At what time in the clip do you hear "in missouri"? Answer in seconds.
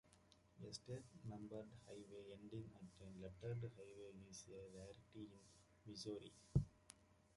5.31-6.33